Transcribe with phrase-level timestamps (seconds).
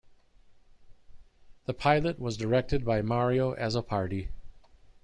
[1.67, 4.29] The pilot was directed by Mario Azzopardi.